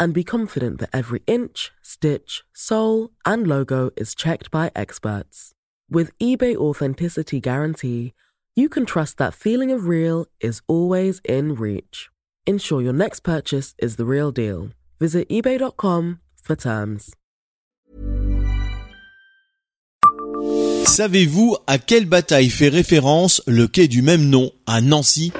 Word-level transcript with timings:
and 0.00 0.14
be 0.14 0.24
confident 0.24 0.80
that 0.80 0.90
every 0.92 1.22
inch, 1.26 1.70
stitch, 1.82 2.42
sole, 2.52 3.10
and 3.24 3.46
logo 3.46 3.90
is 3.96 4.14
checked 4.14 4.50
by 4.50 4.72
experts. 4.74 5.52
With 5.90 6.16
eBay 6.18 6.56
Authenticity 6.56 7.40
Guarantee, 7.40 8.14
you 8.56 8.68
can 8.68 8.86
trust 8.86 9.18
that 9.18 9.34
feeling 9.34 9.70
of 9.70 9.86
real 9.86 10.26
is 10.40 10.62
always 10.66 11.20
in 11.24 11.54
reach. 11.54 12.08
Ensure 12.46 12.82
your 12.82 12.92
next 12.92 13.20
purchase 13.20 13.74
is 13.78 13.96
the 13.96 14.06
real 14.06 14.32
deal. 14.32 14.70
Visit 14.98 15.28
eBay.com 15.28 16.20
for 16.42 16.56
terms. 16.56 17.14
Savez-vous 20.86 21.56
à 21.66 21.78
quelle 21.78 22.06
bataille 22.06 22.48
fait 22.48 22.68
référence 22.68 23.42
le 23.46 23.68
quai 23.68 23.86
du 23.86 24.02
même 24.02 24.28
nom 24.28 24.50
à 24.66 24.80
Nancy 24.80 25.32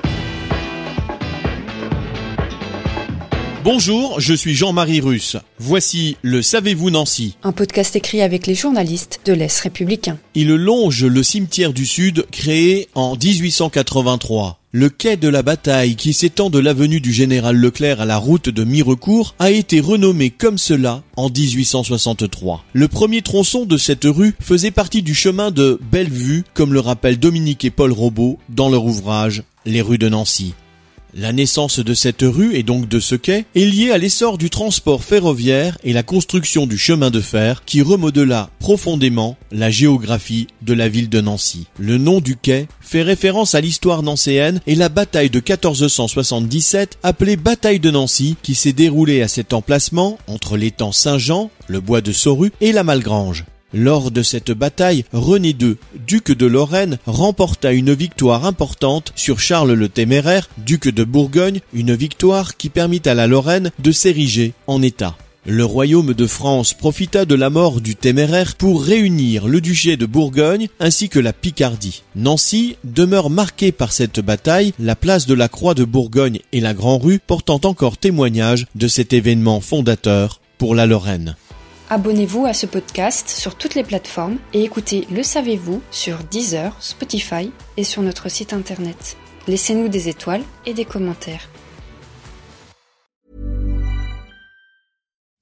Bonjour, 3.63 4.21
je 4.21 4.33
suis 4.33 4.55
Jean-Marie 4.55 5.03
Russe. 5.03 5.37
Voici 5.59 6.17
le 6.23 6.41
Savez-vous 6.41 6.89
Nancy 6.89 7.37
Un 7.43 7.53
podcast 7.53 7.95
écrit 7.95 8.23
avec 8.23 8.47
les 8.47 8.55
journalistes 8.55 9.21
de 9.27 9.35
l'Est 9.35 9.61
républicain. 9.61 10.17
Il 10.35 10.49
longe 10.49 11.05
le 11.05 11.23
cimetière 11.23 11.75
du 11.75 11.85
Sud 11.85 12.25
créé 12.33 12.89
en 12.95 13.17
1883. 13.17 14.59
Le 14.73 14.89
quai 14.89 15.19
de 15.19 15.29
la 15.29 15.43
bataille 15.43 15.95
qui 15.97 16.15
s'étend 16.15 16.49
de 16.49 16.59
l'avenue 16.59 17.03
du 17.03 17.13
Général 17.13 17.57
Leclerc 17.57 18.01
à 18.01 18.07
la 18.07 18.17
route 18.17 18.49
de 18.49 18.65
Mirecourt 18.65 19.35
a 19.39 19.51
été 19.51 19.81
renommé 19.81 20.31
comme 20.31 20.57
cela 20.57 21.03
en 21.17 21.29
1863. 21.29 22.65
Le 22.73 22.89
premier 22.89 23.21
tronçon 23.21 23.67
de 23.67 23.77
cette 23.77 24.05
rue 24.07 24.35
faisait 24.41 24.71
partie 24.71 25.03
du 25.03 25.15
chemin 25.15 25.51
de 25.51 25.79
Bellevue, 25.93 26.45
comme 26.55 26.73
le 26.73 26.81
rappellent 26.81 27.19
Dominique 27.19 27.67
et 27.67 27.71
Paul 27.71 27.93
Robot 27.93 28.39
dans 28.49 28.71
leur 28.71 28.87
ouvrage 28.87 29.43
Les 29.67 29.83
rues 29.83 29.99
de 29.99 30.09
Nancy. 30.09 30.55
La 31.15 31.33
naissance 31.33 31.81
de 31.81 31.95
cette 31.95 32.23
rue 32.23 32.55
et 32.55 32.63
donc 32.63 32.89
de 32.89 33.01
ce 33.01 33.17
quai 33.17 33.45
est 33.57 33.65
liée 33.65 33.91
à 33.91 33.99
l'essor 33.99 34.39
du 34.39 34.49
transport 34.49 35.03
ferroviaire 35.03 35.77
et 35.83 35.93
la 35.93 36.03
construction 36.03 36.67
du 36.67 36.79
chemin 36.79 37.11
de 37.11 37.21
fer 37.21 37.65
qui 37.65 37.83
remodela 37.83 38.51
profondément 38.61 39.37
la 39.51 39.71
géographie 39.71 40.47
de 40.63 40.73
la 40.73 40.89
ville 40.89 41.09
de 41.09 41.21
Nancy. 41.21 41.67
Le 41.79 41.99
nom 41.99 42.21
du 42.21 42.37
quai 42.37 42.69
fait 42.81 43.03
référence 43.03 43.55
à 43.55 43.61
l'histoire 43.61 44.03
nancéenne 44.03 44.61
et 44.67 44.75
la 44.75 44.89
bataille 44.89 45.31
de 45.31 45.39
1477 45.39 46.99
appelée 47.03 47.37
bataille 47.37 47.81
de 47.81 47.91
Nancy 47.91 48.37
qui 48.43 48.55
s'est 48.55 48.73
déroulée 48.73 49.23
à 49.23 49.29
cet 49.29 49.53
emplacement 49.53 50.19
entre 50.29 50.57
l'étang 50.57 50.93
Saint-Jean, 50.93 51.51
le 51.67 51.81
bois 51.81 52.01
de 52.03 52.13
Sauru 52.13 52.53
et 52.61 52.73
la 52.73 52.85
Malgrange. 52.85 53.45
Lors 53.73 54.11
de 54.11 54.23
cette 54.23 54.51
bataille, 54.51 55.05
René 55.13 55.51
II, 55.51 55.77
duc 56.07 56.33
de 56.33 56.47
Lorraine, 56.47 56.99
remporta 57.07 57.73
une 57.73 57.95
victoire 57.95 58.45
importante 58.45 59.13
sur 59.15 59.39
Charles 59.39 59.73
le 59.73 59.89
Téméraire, 59.89 60.49
duc 60.59 60.89
de 60.89 61.05
Bourgogne, 61.05 61.61
une 61.73 61.95
victoire 61.95 62.57
qui 62.57 62.69
permit 62.69 63.03
à 63.05 63.15
la 63.15 63.27
Lorraine 63.27 63.71
de 63.79 63.93
s'ériger 63.93 64.55
en 64.67 64.83
État. 64.83 65.17
Le 65.47 65.65
royaume 65.65 66.13
de 66.13 66.27
France 66.27 66.75
profita 66.75 67.25
de 67.25 67.35
la 67.35 67.49
mort 67.49 67.81
du 67.81 67.97
Téméraire 67.97 68.57
pour 68.57 68.85
réunir 68.85 69.49
le 69.49 69.63
duché 69.63 69.97
de 69.97 70.05
Bourgogne 70.05 70.69
ainsi 70.81 71.09
que 71.09 71.19
la 71.19 71.33
Picardie. 71.33 72.03
Nancy 72.15 72.77
demeure 72.85 73.31
marquée 73.31 73.73
par 73.73 73.93
cette 73.93 74.21
bataille, 74.21 74.75
la 74.79 74.97
place 74.97 75.27
de 75.27 75.35
la 75.35 75.49
Croix 75.49 75.75
de 75.75 75.85
Bourgogne 75.85 76.41
et 76.53 76.61
la 76.61 76.75
Grand 76.75 76.99
Rue 76.99 77.21
portant 77.27 77.61
encore 77.65 77.97
témoignage 77.97 78.67
de 78.75 78.87
cet 78.87 79.15
événement 79.15 79.63
fondateur 79.63 80.41
pour 80.59 80.75
la 80.75 80.85
Lorraine. 80.85 81.37
Abonnez-vous 81.93 82.47
à 82.47 82.55
ce 82.55 82.67
podcast 82.67 83.29
sur 83.29 83.57
toutes 83.57 83.75
les 83.75 83.83
plateformes 83.83 84.39
et 84.53 84.63
écoutez 84.63 85.09
Le 85.11 85.25
Savez-vous 85.25 85.83
sur 85.91 86.19
Deezer, 86.23 86.73
Spotify 86.79 87.51
et 87.77 87.83
sur 87.83 88.01
notre 88.03 88.29
site 88.29 88.53
internet. 88.53 89.17
Laissez-nous 89.49 89.89
des 89.89 90.09
étoiles 90.09 90.45
et 90.67 90.73
des 90.73 90.85
commentaires. 90.85 91.49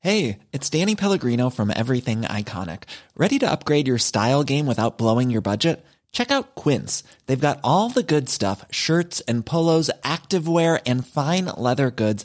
Hey, 0.00 0.38
it's 0.54 0.70
Danny 0.70 0.96
Pellegrino 0.96 1.50
from 1.50 1.70
Everything 1.70 2.22
Iconic. 2.22 2.84
Ready 3.14 3.38
to 3.40 3.46
upgrade 3.46 3.86
your 3.86 3.98
style 3.98 4.42
game 4.42 4.66
without 4.66 4.96
blowing 4.96 5.28
your 5.28 5.42
budget? 5.42 5.84
Check 6.12 6.30
out 6.30 6.54
Quince. 6.54 7.02
They've 7.26 7.38
got 7.38 7.58
all 7.62 7.90
the 7.90 8.02
good 8.02 8.30
stuff, 8.30 8.64
shirts 8.70 9.20
and 9.28 9.44
polos, 9.44 9.90
activewear 10.02 10.80
and 10.86 11.06
fine 11.06 11.50
leather 11.58 11.90
goods 11.90 12.24